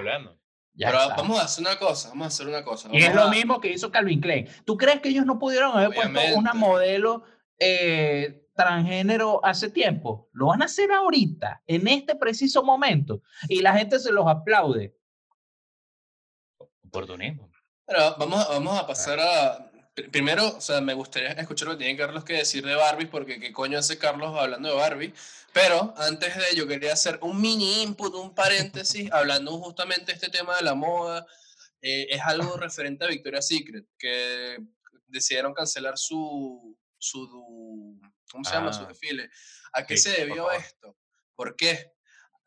[0.76, 1.16] Ya Pero está.
[1.16, 2.90] vamos a hacer una cosa, vamos a hacer una cosa.
[2.92, 4.48] Y es vamos lo a- mismo que hizo Calvin Klein.
[4.64, 6.54] ¿Tú crees que ellos no pudieron haber puesto una Obviamente.
[6.54, 7.24] modelo
[7.60, 10.30] eh, transgénero hace tiempo?
[10.34, 13.22] Lo van a hacer ahorita, en este preciso momento.
[13.50, 14.96] Y la gente se los aplaude.
[16.86, 17.50] Oportunismo.
[17.86, 19.72] Pero vamos, a- vamos a pasar a...
[19.96, 23.08] pr- Primero, o sea, me gustaría escuchar lo que tiene Carlos que decir de Barbie,
[23.08, 25.14] porque qué coño hace Carlos hablando de Barbie.
[25.54, 30.30] Pero antes de ello, quería hacer un mini input, un paréntesis, hablando justamente de este
[30.30, 31.26] tema de la moda.
[31.82, 34.58] Eh, es algo referente a Victoria's Secret, que
[35.08, 38.00] decidieron cancelar su, su
[38.32, 38.74] ¿cómo se llama?
[38.74, 38.88] Su Ah.
[38.88, 39.30] desfile.
[39.74, 40.56] ¿A qué Sí, se por debió favor.
[40.62, 40.98] esto?
[41.36, 41.94] ¿Por qué?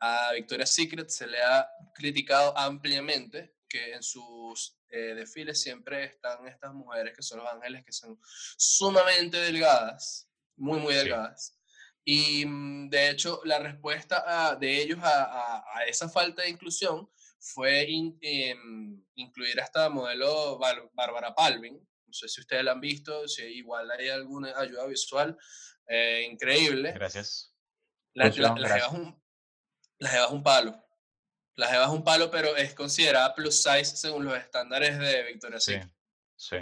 [0.00, 6.46] A Victoria's Secret se le ha criticado ampliamente que en sus eh, desfiles siempre están
[6.48, 8.18] estas mujeres que son los ángeles que son
[8.56, 10.98] sumamente delgadas, muy, muy Sí.
[10.98, 11.56] delgadas.
[12.04, 15.22] Y mm, de hecho, la respuesta a- de ellos a,
[15.58, 17.08] a- a esa falta de inclusión
[17.38, 21.78] fue in- em, incluir a esta modelo Bar- Bárbara Palvin.
[22.10, 25.38] No sé si ustedes la han visto, si igual hay alguna ayuda visual
[25.86, 26.90] eh, increíble.
[26.92, 27.54] Gracias.
[28.14, 29.22] La, la, Producción, la jeva es un,
[29.98, 30.84] la jeva es un palo.
[31.54, 35.62] La jeva es un palo, pero es considerada plus size según los estándares de Victoria's
[35.64, 35.74] Sí.
[35.74, 35.92] Secret.
[36.36, 36.56] Sí.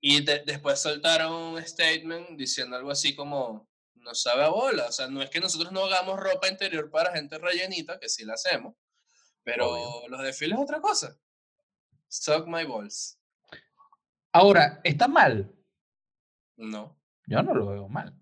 [0.00, 4.86] Y de- después soltaron un statement diciendo algo así como, no sabe a bola.
[4.86, 8.24] O sea, no es que nosotros no hagamos ropa interior para gente rellenita, que sí
[8.24, 8.76] la hacemos,
[9.42, 10.08] pero Obvio.
[10.08, 11.18] los desfiles es otra cosa.
[12.08, 13.18] Suck my balls.
[14.34, 15.54] Ahora, ¿está mal?
[16.56, 17.00] No.
[17.26, 18.12] Yo no lo veo mal.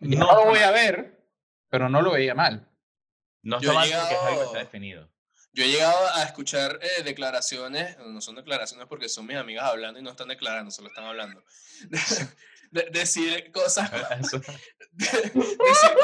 [0.00, 1.26] No No, lo voy a ver,
[1.70, 2.68] pero no lo veía mal.
[3.42, 5.10] No está mal porque es algo que llegado- está definido.
[5.52, 9.98] Yo he llegado a escuchar eh, declaraciones, no son declaraciones porque son mis amigas hablando
[9.98, 11.42] y no están declarando, solo están hablando.
[12.70, 14.40] De- decir cosas Eso-
[14.92, 15.32] decir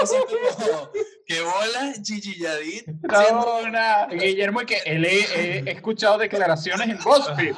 [0.01, 0.90] cosas como
[1.27, 7.55] que bola Gigi siendo- Cabrona, Guillermo, es que él he, he escuchado declaraciones en BuzzFeed.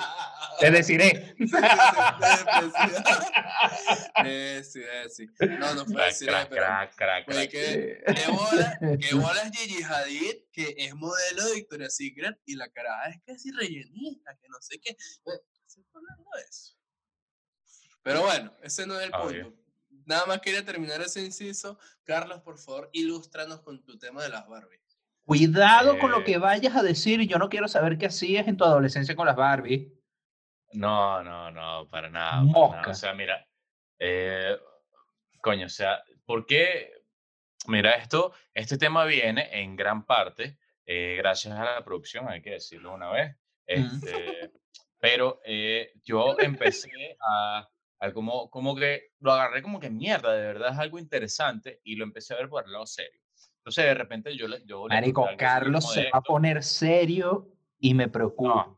[0.60, 1.34] Te deciré.
[4.24, 5.26] Eh, sí, eh, sí.
[5.58, 7.50] No, no fue Crack, decir, eh, crack, pero crack, crack, crack.
[7.50, 12.56] que qué bola, qué bola es Gigi Hadid, que es modelo de Victoria's Secret y
[12.56, 14.96] la cara es que es rellenista, que no sé qué.
[15.66, 16.74] Se está hablando de eso.
[18.02, 19.44] Pero bueno, ese no es el Obvio.
[19.44, 19.62] punto.
[20.06, 21.78] Nada más quería terminar ese inciso.
[22.04, 24.80] Carlos, por favor, ilústranos con tu tema de las Barbie.
[25.24, 26.24] Cuidado con lo Eh.
[26.24, 27.20] que vayas a decir.
[27.28, 29.94] Yo no quiero saber qué hacías en tu adolescencia con las Barbie.
[30.72, 32.30] No, no, no, para nada.
[32.30, 32.42] para nada.
[32.42, 32.90] Mosca.
[32.90, 33.46] O sea, mira,
[33.98, 34.56] eh,
[35.40, 36.92] coño, o sea, ¿por qué?
[37.66, 40.58] Mira, esto, este tema viene en gran parte
[40.90, 43.36] eh, gracias a la producción, hay que decirlo una vez.
[43.66, 44.50] Este,
[44.98, 47.68] pero eh, yo empecé a,
[48.00, 51.96] a como, como que lo agarré como que mierda, de verdad es algo interesante y
[51.96, 53.20] lo empecé a ver por el lado serio.
[53.58, 54.46] Entonces, de repente yo.
[54.64, 58.48] Yo Marico, Carlos se va a poner serio y me preocupa.
[58.48, 58.77] No,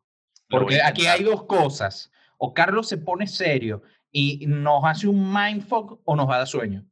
[0.51, 2.13] Porque aquí hay dos cosas.
[2.37, 6.47] O Carlos se pone serio y nos hace un mindfuck o nos va a dar
[6.47, 6.85] sueño.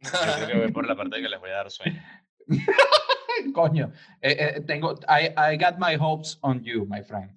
[0.00, 2.02] Yo creo que voy por la parte de que les voy a dar sueño.
[3.54, 7.30] Coño, eh, eh, tengo, I, I got my hopes on you, my friend.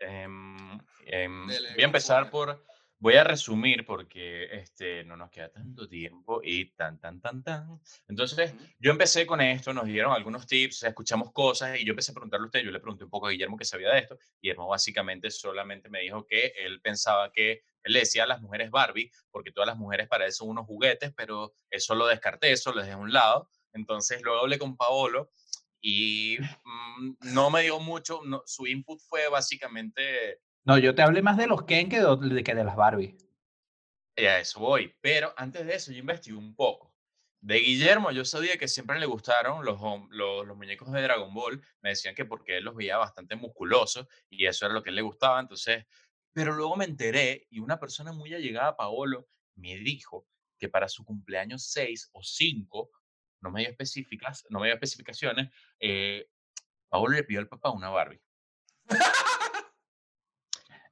[0.00, 2.64] Em, em, voy a empezar por,
[3.02, 7.80] voy a resumir porque este, no nos queda tanto tiempo y tan, tan, tan, tan.
[8.06, 12.14] Entonces, yo empecé con esto, nos dieron algunos tips, escuchamos cosas y yo empecé a
[12.14, 14.16] preguntarle a usted, yo le pregunté un poco a Guillermo que sabía de esto.
[14.40, 18.70] Guillermo básicamente solamente me dijo que él pensaba que, él le decía a las mujeres
[18.70, 22.72] Barbie, porque todas las mujeres para eso son unos juguetes, pero eso lo descarté, eso
[22.72, 23.48] lo dejé a un lado.
[23.72, 25.32] Entonces, luego hablé con Paolo
[25.80, 31.22] y mm, no me dio mucho, no- su input fue básicamente No, yo te hablé
[31.22, 33.16] más de los Ken que de, que de las Barbie.
[34.16, 34.94] Y a eso voy.
[35.00, 36.94] Pero antes de eso, yo investigué un poco.
[37.40, 39.80] De Guillermo, yo sabía que siempre le gustaron los,
[40.56, 41.60] muñecos de Dragon Ball.
[41.80, 44.96] Me decían que porque él los veía bastante musculosos y eso era lo que él
[44.96, 45.40] le gustaba.
[45.40, 45.84] Entonces,
[46.32, 50.88] pero luego me enteré y una persona muy allegada a Paolo me dijo que para
[50.88, 52.90] su cumpleaños 6 o 5,
[53.40, 56.28] no me dio específicas, no me dio especificaciones, eh,
[56.88, 58.22] Paolo le pidió al papá una Barbie.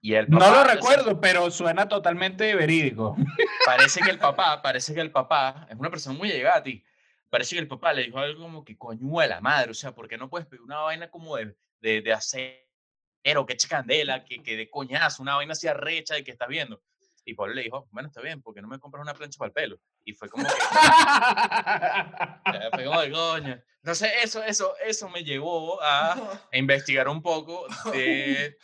[0.00, 3.16] Y el No lo recuerdo, pero suena totalmente verídico.
[3.66, 6.82] Parece que el papá, parece que el papá es una persona muy llegada a ti.
[7.28, 10.16] Parece que el papá le dijo algo como que coñuela madre, o sea, ¿por qué
[10.16, 14.56] no puedes pedir una vaina como de, de, de acero, que eche candela, que, que
[14.56, 16.82] de coñazo, una vaina así arrecha de que estás viendo?
[17.30, 19.46] Y Pablo le dijo, bueno, está bien, ¿por qué no me compras una plancha para
[19.46, 19.78] el pelo?
[20.04, 20.50] Y fue como que,
[22.74, 23.62] fue como de coño.
[23.76, 28.58] Entonces, eso, eso, eso me llevó a a investigar un poco de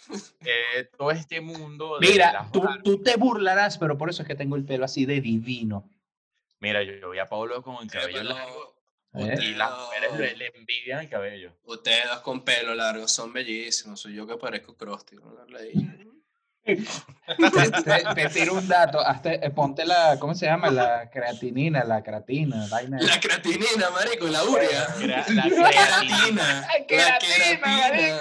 [0.45, 2.01] eh, todo este mundo.
[2.01, 5.07] de Mira, tú, tú te burlarás, pero por eso es que tengo el pelo así
[5.07, 5.89] de divino.
[6.59, 8.75] Mira, yo, yo vi a Pablo con el cabello Pero largo
[9.15, 9.39] ¿eh?
[9.43, 11.57] y las mujeres le, le envidian el cabello.
[11.63, 14.01] Ustedes dos con pelo largo son bellísimos.
[14.01, 15.15] Soy yo que parezco Krusty.
[15.15, 15.37] ¿no?
[16.67, 18.15] La.
[18.15, 18.99] Te, tiro un dato.
[19.01, 20.71] hazte- eh, ponte la, ¿cómo se llama?
[20.71, 22.67] La creatinina, la creatina.
[22.69, 24.87] La creatinina, marico, la urea.
[24.99, 25.71] Crea- la La creatina.
[25.71, 26.69] queratina.
[26.87, 28.17] Creatina, La queratina.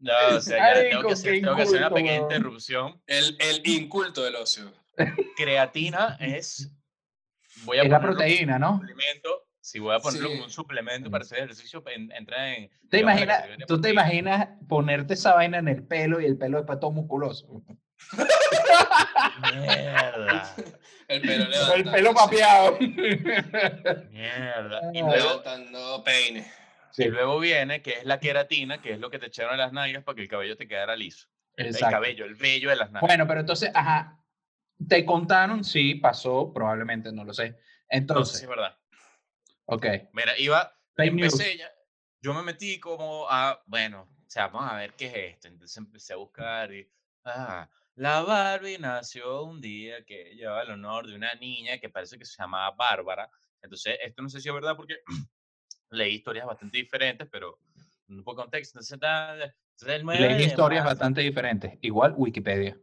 [0.00, 3.02] No, o sea, ya tengo Marico, que hacer, qué tengo que hacer una pequeña interrupción.
[3.06, 4.70] El, el inculto del ocio.
[5.36, 6.70] Creatina es.
[7.64, 8.82] Voy a Es la proteína, ¿no?
[9.64, 10.34] Si voy a ponerlo Sí.
[10.34, 12.68] como un suplemento para hacer ejercicio, en- entra en.
[12.90, 16.58] ¿Te digamos, imaginas, tú te imaginas ponerte esa vaina en el pelo y el pelo
[16.58, 17.62] después todo musculoso?
[19.52, 20.54] Mierda.
[21.08, 22.14] El pelo el levantando, pelo sí.
[22.16, 22.78] papeado.
[24.10, 24.80] Mierda.
[24.94, 25.02] Y Ah.
[25.06, 26.46] luego, Levantando peine.
[26.96, 29.72] y luego viene, que es la queratina, que es lo que te echaron en las
[29.72, 31.28] nalgas para que el cabello te quedara liso.
[31.56, 31.96] El, el Exacto.
[31.96, 33.02] cabello, el vello de las nalgas.
[33.08, 34.18] Bueno, pero entonces, ajá,
[34.88, 37.56] te contaron, sí, pasó, probablemente, no lo sé.
[37.88, 38.78] Entonces, Entonces, es verdad.
[39.66, 41.70] Ok, Mira, iba, empecé ya,
[42.20, 45.48] yo me metí como a, bueno, o sea, vamos a ver qué es esto.
[45.48, 46.88] Entonces empecé a buscar y,
[47.24, 52.18] ah, la Barbie nació un día que llevaba el honor de una niña que parece
[52.18, 53.30] que se llamaba Bárbara.
[53.62, 54.96] Entonces, esto no sé si es verdad porque
[55.90, 57.58] leí historias bastante diferentes, pero
[58.08, 58.78] un poco de contexto.
[58.78, 61.78] Entonces, está- entonces, el 9 Leí historias bastante diferentes.
[61.82, 62.78] Igual Wikipedia.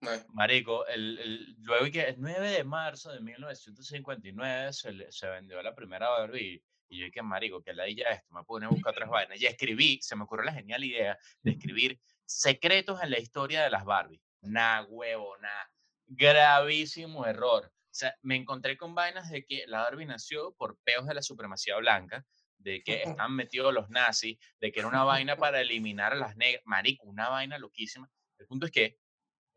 [0.00, 5.28] No, Marico, el, el- luego que el 9 de marzo de 1959 se, le- se
[5.28, 8.68] vendió la primera Barbie y yo dije, marico, que la ya esto, me puse a
[8.68, 9.40] buscar otras vainas.
[9.40, 13.70] Y escribí, se me ocurrió la genial idea de escribir secretos en la historia de
[13.70, 14.22] las Barbie.
[14.42, 15.64] Nah, huevo, nah.
[16.06, 17.66] Gravísimo error.
[17.66, 21.22] O sea, me encontré con vainas de que la Barbie nació por peos de la
[21.22, 22.24] supremacía blanca,
[22.58, 26.36] de que estaban metidos los nazis, de que era una vaina para eliminar a las
[26.36, 26.62] negras.
[26.64, 28.08] Marico, una vaina loquísima.
[28.38, 28.96] El punto es que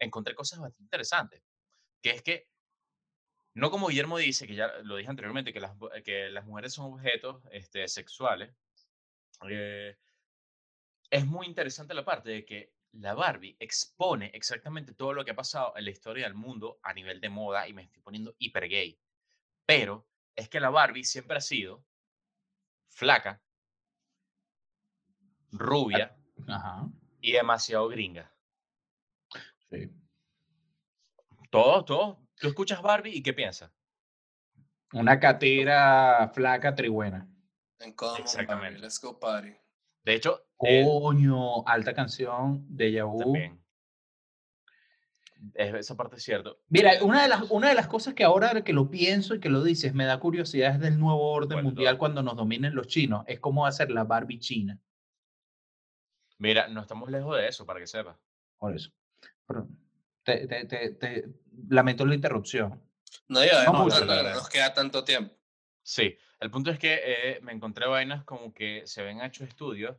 [0.02, 1.44] encontré cosas bastante interesantes,
[2.02, 2.50] que es que,
[3.54, 6.94] no como Guillermo dice, que ya lo dije anteriormente, que las, que las mujeres son
[6.94, 8.54] objetos este, sexuales,
[9.50, 9.98] eh,
[11.10, 15.36] es muy interesante la parte de que la Barbie expone exactamente todo lo que ha
[15.36, 18.68] pasado en la historia del mundo a nivel de moda, y me estoy poniendo hiper
[18.68, 19.00] gay,
[19.66, 21.86] pero es que la Barbie siempre ha sido
[22.90, 23.42] flaca,
[25.52, 26.88] rubia Ajá.
[27.20, 28.34] y demasiado gringa.
[29.72, 29.90] Sí.
[31.50, 32.20] Todo, todo.
[32.36, 33.72] Tú escuchas Barbie y ¿qué piensas?
[34.94, 37.28] Una catira flaca trigüena.
[37.80, 38.66] En common, Exactamente.
[38.66, 39.54] Barbie, Let's go party.
[40.04, 43.20] De hecho, eh, Coño, alta canción de Yahoo.
[43.20, 43.62] también.
[45.56, 46.60] Es, esa parte es cierto.
[46.68, 49.50] Mira, una de, las, una de las cosas que ahora que lo pienso y que
[49.50, 52.76] lo dices, me da curiosidad es del nuevo orden ¿Cuál de mundial cuando nos dominen
[52.76, 53.24] los chinos.
[53.28, 54.80] Es cómo hacer la Barbie china.
[56.38, 58.18] Mira, no estamos lejos de eso, para que sepas.
[58.58, 58.92] Por eso.
[60.24, 61.26] Te, te- te- te-
[61.70, 62.82] lamento la interrupción.
[63.28, 65.36] No, ya, No no, mucho, nos queda tanto tiempo.
[65.84, 69.98] Sí, el punto es que eh, me encontré vainas como que se ven hecho estudios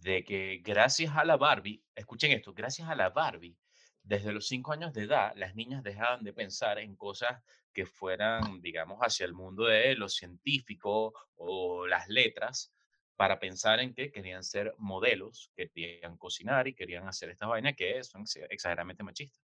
[0.00, 3.56] de que gracias a la Barbie, escuchen esto, gracias a la Barbie,
[4.02, 8.60] desde los cinco años de edad, las niñas dejaban de pensar en cosas que fueran,
[8.62, 12.72] digamos, hacia el mundo de lo científico o las letras,
[13.18, 18.00] para pensar en que querían ser modelos, querían cocinar y querían hacer estas vainas que
[18.04, 19.42] son ex- exageradamente machistas.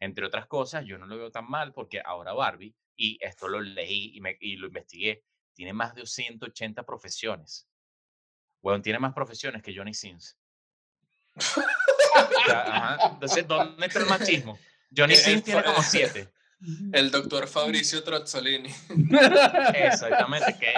[0.00, 3.60] Entre otras cosas, yo no lo veo tan mal porque ahora Barbie, y esto lo
[3.60, 5.22] leí y, me- y lo investigué,
[5.54, 7.68] tiene más de 180 profesiones.
[8.60, 10.36] Bueno, tiene más profesiones que Johnny Sins.
[12.16, 13.10] O sea, ajá.
[13.14, 14.58] Entonces, ¿dónde está el machismo?
[14.96, 16.28] Johnny El- Sins tiene como siete.
[16.92, 18.70] El doctor Fabricio Trozzolini.
[19.74, 20.56] Exactamente.
[20.58, 20.74] Que,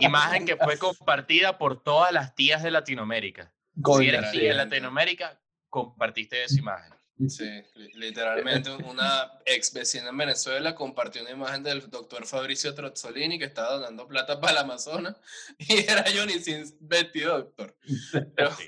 [0.00, 3.52] imagen que fue compartida por todas las tías de Latinoamérica.
[3.96, 4.54] Si eres tía de.
[4.54, 6.92] Latinoamérica, compartiste esa imagen.
[7.28, 7.44] Sí,
[7.76, 13.44] li- literalmente una ex vecina en Venezuela compartió una imagen del doctor Fabricio Trozzolini que
[13.44, 15.16] estaba donando plata para el Amazonas
[15.58, 17.76] y era Johnny Sins vestido doctor.
[18.36, 18.64] Pero, Sí.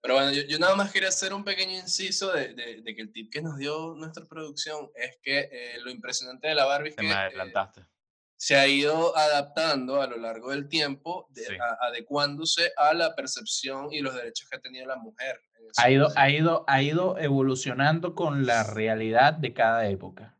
[0.00, 3.02] Pero bueno, yo, yo nada más quería hacer un pequeño inciso de, de- de que
[3.02, 6.90] el tip que nos dio nuestra producción es que eh, lo impresionante de la Barbie
[6.90, 7.82] es Te que me eh, adelantaste.
[8.36, 11.54] se ha ido adaptando a lo largo del tiempo, de- Sí.
[11.56, 15.40] a- adecuándose a la percepción y los derechos que ha tenido la mujer.
[15.76, 20.36] Ha ido, ha, ido, ha ido evolucionando con la realidad de cada época.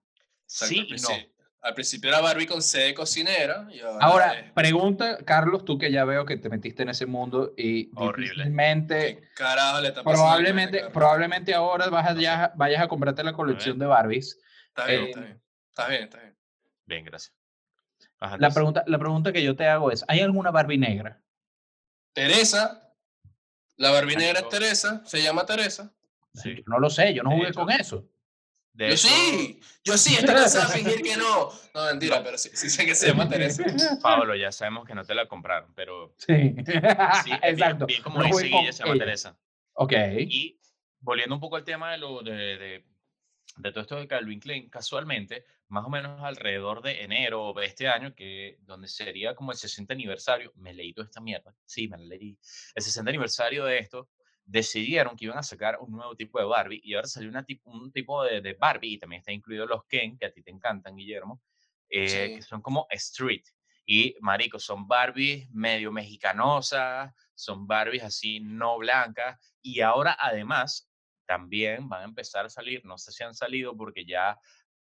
[0.46, 0.86] Sí y no.
[0.88, 3.66] principio- Al principio era Barbie con C de cocinera.
[3.72, 7.04] Y ahora, Ahora, es- pregunta, Carlos, tú que ya veo que te metiste en ese
[7.06, 8.34] mundo y Horrible.
[8.34, 13.32] difícilmente, ¿qué carajo le está probablemente, probablemente ahora vas a, ya- vayas a comprarte la
[13.32, 14.38] colección de Barbies.
[14.68, 15.42] Está bien, eh, está bien.
[15.70, 16.36] Está bien, está bien.
[16.86, 17.34] Bien, gracias.
[18.20, 21.20] Ajá, La pregunta, la pregunta que yo te hago es, ¿hay alguna Barbie negra?
[22.12, 22.92] Teresa,
[23.76, 24.48] la Barbie negra es.
[24.48, 25.92] Teresa, se llama Teresa.
[26.34, 26.56] sí.
[26.56, 28.08] Yo no lo sé, yo no jugué con eso.
[28.78, 31.50] De yo hecho, sí, yo sí, estoy cansado de fingir que no.
[31.74, 33.64] No, mentira, pero sí, sí sé que se llama Teresa.
[34.00, 37.86] Pablo, ya sabemos que no te la compraron, pero Sí, sí, es bien- exacto.
[37.86, 39.04] Bien, como No dice se llama ella.
[39.04, 39.36] Teresa.
[39.72, 39.92] Ok.
[40.20, 40.60] Y
[41.00, 42.84] volviendo un poco al tema de, lo, de, de,
[43.56, 47.88] de todo esto de Calvin Klein, casualmente, más o menos alrededor de enero de este
[47.88, 51.98] año, que donde sería como el 60 aniversario, me leí toda esta mierda, sí, me
[51.98, 52.38] la leí,
[52.76, 54.08] el 60 aniversario de esto,
[54.48, 57.70] decidieron que iban a sacar un nuevo tipo de Barbie y ahora salió una tipo,
[57.70, 60.50] un tipo de, de Barbie y también está incluido los Ken, que a ti te
[60.50, 61.42] encantan, Guillermo,
[61.90, 62.34] eh, Sí.
[62.36, 63.44] que son como street.
[63.84, 69.38] Y, marico, son Barbies medio mexicanosas, son Barbies así no blancas.
[69.62, 70.90] Y ahora, además,
[71.26, 74.38] también van a empezar a salir, no sé si han salido porque ya,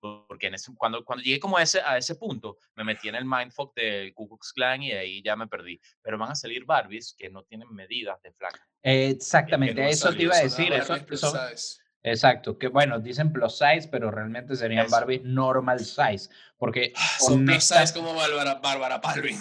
[0.00, 3.14] porque en ese, cuando, cuando llegué como a ese, a ese punto, me metí en
[3.14, 5.80] el mindfuck del Ku Klux Klan y de ahí ya me perdí.
[6.02, 8.66] Pero van a salir Barbies que no tienen medidas de flaca.
[8.82, 10.72] Exactamente, No eso te iba a decir.
[10.72, 11.80] Eso, size.
[12.02, 14.96] exacto, que bueno, dicen plus size, pero realmente serían Eso.
[14.96, 16.30] Barbies normal size.
[16.56, 19.38] Porque Ah, Son plus size como Bárbara, Bárbara Palvin.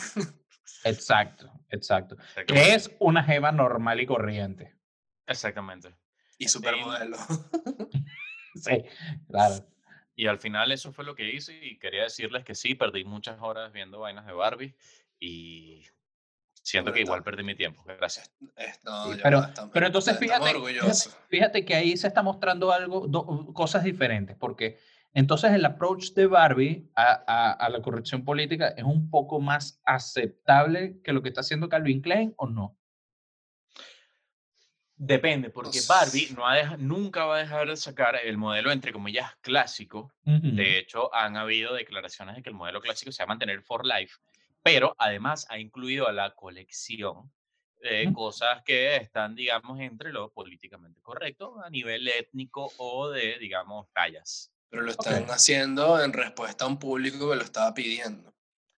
[0.83, 2.15] Exacto, exacto.
[2.47, 4.75] Que es una jeva normal y corriente.
[5.27, 5.95] Exactamente.
[6.37, 7.17] Y supermodelo.
[8.55, 8.83] Sí,
[9.29, 9.63] claro.
[10.19, 13.37] Y al final eso fue lo que hice y quería decirles que sí, perdí muchas
[13.39, 14.75] horas viendo vainas de Barbie
[15.17, 15.85] y
[16.61, 17.83] siento que igual perdí mi tiempo.
[17.85, 18.29] Gracias.
[18.83, 21.17] No, Sí, pero- estamos- pero entonces fíjate, orgullosos.
[21.29, 24.77] Fíjate que ahí se está mostrando algo, do- cosas diferentes, porque
[25.13, 29.81] entonces el approach de Barbie a, a- a la corrección política es un poco más
[29.85, 32.77] aceptable que lo que está haciendo Calvin Klein o no.
[35.01, 38.91] Depende, porque Barbie no ha deja- nunca va a dejar de sacar el modelo, entre
[38.91, 40.11] comillas, clásico.
[40.25, 40.39] Ujú.
[40.55, 43.85] De hecho, han habido declaraciones de que el modelo clásico se va a mantener for
[43.85, 44.17] life,
[44.61, 47.31] pero además ha incluido a la colección
[47.81, 48.13] eh, Ujú.
[48.13, 54.51] cosas que están, digamos, entre lo políticamente correcto a nivel étnico o de, digamos, tallas.
[54.69, 55.29] Pero lo están Ok.
[55.29, 58.33] haciendo en respuesta a un público que lo estaba pidiendo.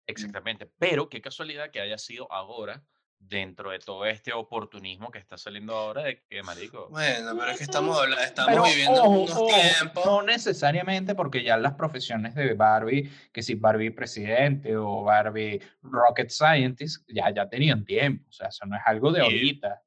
[0.06, 0.66] Exactamente.
[0.78, 2.84] Pero qué casualidad que haya sido ahora,
[3.22, 7.58] dentro de todo este oportunismo que está saliendo ahora, de que, marico, Bueno, pero es
[7.58, 10.04] que estamos, habla- estamos Pero, viviendo ojo, unos ojo, tiempos.
[10.06, 16.30] No necesariamente porque ya las profesiones de Barbie, que si Barbie presidente o Barbie rocket
[16.30, 18.24] scientist, ya, ya tenían tiempo.
[18.28, 19.82] O sea, eso no es algo de Y- ahorita.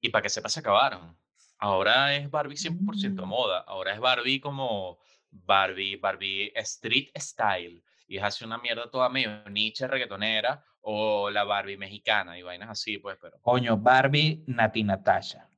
[0.00, 1.16] Y para que sepa, se acabaron.
[1.58, 3.28] Ahora es Barbie 100% Mm.
[3.28, 3.60] moda.
[3.60, 4.98] Ahora es Barbie como
[5.30, 7.82] Barbie, Barbie street style.
[8.08, 12.70] Y es así una mierda toda medio niche reggaetonera o la Barbie mexicana y vainas
[12.70, 13.40] así, pues, pero.
[13.40, 15.48] Coño, Barbie Nati Natasha.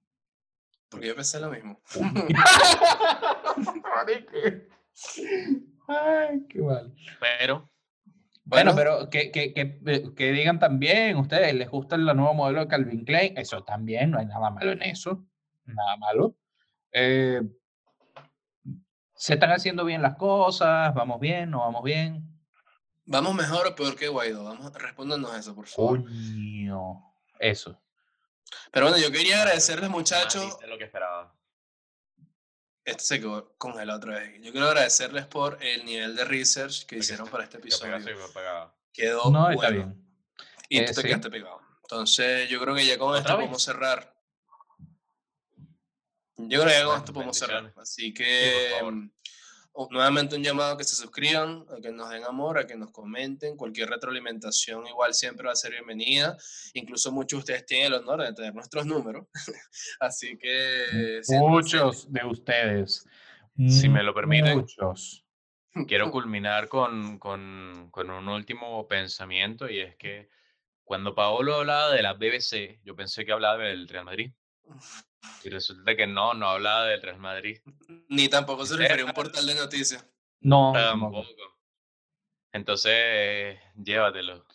[0.88, 1.80] Porque yo pensé lo mismo.
[5.88, 6.94] Ay, qué mal.
[7.20, 7.70] Pero,
[8.44, 12.60] Bueno, pero que, que, que, eh, que digan también, ustedes les gusta el nuevo modelo
[12.60, 15.24] de Calvin Klein, eso también, no hay nada malo en eso,
[15.64, 16.36] nada malo.
[16.92, 17.42] Eh,
[19.14, 22.33] se están haciendo bien las cosas, vamos bien, no vamos bien.
[23.06, 24.44] ¿Vamos mejor o peor que Guaidó?
[24.44, 26.02] Vamos, respóndanos eso, por favor.
[26.04, 27.80] Coño, eso.
[28.70, 30.44] Pero bueno, yo quería agradecerles, muchachos.
[30.46, 31.34] viste lo que esperaba.
[32.84, 34.40] Esto se quedó congelado otra vez.
[34.42, 37.98] Yo quiero agradecerles por el nivel de research que Porque hicieron para este episodio.
[38.32, 38.74] pegado.
[38.92, 39.70] Quedó No, está bueno.
[39.70, 40.06] bien.
[40.68, 41.06] Y Eh, tú te sí.
[41.08, 41.60] quedaste pegado.
[41.82, 43.44] Entonces, yo creo que ya con ¿Otra esto vez?
[43.44, 44.14] podemos cerrar.
[46.36, 47.72] Yo creo que ya con esto podemos cerrar.
[47.76, 49.10] Así Sí, que, mm,
[49.90, 52.90] nuevamente un llamado a que se suscriban, a que nos den amor, a que nos
[52.90, 53.56] comenten.
[53.56, 56.36] Cualquier retroalimentación igual siempre va a ser bienvenida.
[56.74, 59.26] Incluso muchos de ustedes tienen el honor de tener nuestros números.
[60.00, 61.20] Así que...
[61.40, 63.04] Muchos de ustedes.
[63.68, 64.58] Si me lo permiten.
[64.58, 65.24] Muchos.
[65.88, 70.28] Quiero culminar con, con, con un último pensamiento y es que
[70.84, 74.32] cuando Paolo hablaba de la BBC, yo pensé que hablaba del Real Madrid.
[75.42, 77.60] Y resulta que no, no hablaba del Real Madrid.
[78.08, 80.06] Ni tampoco se refería a un portal de noticias.
[80.40, 81.24] No, tampoco.
[82.52, 84.46] Entonces, llévatelo.